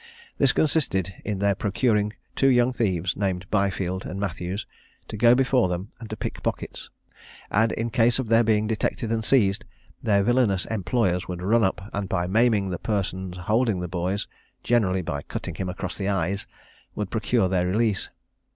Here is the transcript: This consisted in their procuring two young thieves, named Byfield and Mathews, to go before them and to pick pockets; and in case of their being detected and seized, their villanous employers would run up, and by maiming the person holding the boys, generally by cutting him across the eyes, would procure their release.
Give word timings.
This 0.39 0.51
consisted 0.51 1.13
in 1.23 1.37
their 1.37 1.53
procuring 1.53 2.13
two 2.35 2.47
young 2.47 2.73
thieves, 2.73 3.15
named 3.15 3.45
Byfield 3.51 4.03
and 4.03 4.19
Mathews, 4.19 4.65
to 5.09 5.15
go 5.15 5.35
before 5.35 5.69
them 5.69 5.89
and 5.99 6.09
to 6.09 6.17
pick 6.17 6.41
pockets; 6.41 6.89
and 7.51 7.71
in 7.73 7.91
case 7.91 8.17
of 8.17 8.27
their 8.27 8.43
being 8.43 8.65
detected 8.65 9.11
and 9.11 9.23
seized, 9.23 9.63
their 10.01 10.23
villanous 10.23 10.65
employers 10.65 11.27
would 11.27 11.43
run 11.43 11.63
up, 11.63 11.87
and 11.93 12.09
by 12.09 12.25
maiming 12.25 12.71
the 12.71 12.79
person 12.79 13.31
holding 13.33 13.79
the 13.79 13.87
boys, 13.87 14.25
generally 14.63 15.03
by 15.03 15.21
cutting 15.21 15.53
him 15.53 15.69
across 15.69 15.95
the 15.95 16.07
eyes, 16.09 16.47
would 16.95 17.11
procure 17.11 17.47
their 17.47 17.67
release. 17.67 18.09